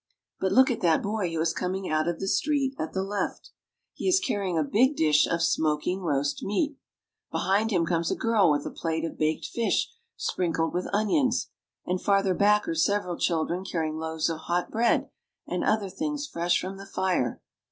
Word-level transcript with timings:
But 0.39 0.51
look 0.51 0.71
at 0.71 0.79
the 0.81 0.97
boy 0.97 1.31
who 1.31 1.39
is 1.41 1.53
coming 1.53 1.87
out 1.87 2.07
of 2.07 2.19
the 2.19 2.27
street 2.27 2.73
at 2.79 2.91
the 2.91 3.03
left! 3.03 3.51
He 3.93 4.07
is 4.07 4.19
carrying 4.19 4.57
a 4.57 4.63
big 4.63 4.95
dish 4.95 5.27
of 5.27 5.43
smoking 5.43 6.01
roast 6.01 6.41
meat. 6.41 6.75
Behind 7.31 7.69
him 7.69 7.85
comes 7.85 8.09
a 8.09 8.15
girl 8.15 8.49
with 8.49 8.65
a 8.65 8.71
plate 8.71 9.05
of 9.05 9.15
baked 9.19 9.45
fish 9.45 9.93
sprinkled 10.17 10.73
with 10.73 10.89
onions, 10.91 11.51
and 11.85 12.01
farther 12.01 12.33
back 12.33 12.67
are 12.67 12.73
several 12.73 13.15
children 13.15 13.63
carrying 13.63 13.99
loaves 13.99 14.27
of 14.27 14.39
hot 14.39 14.71
bread 14.71 15.07
and 15.45 15.63
other 15.63 15.87
things 15.91 16.25
fresh 16.25 16.59
from 16.59 16.77
the 16.77 16.87
fire. 16.87 17.39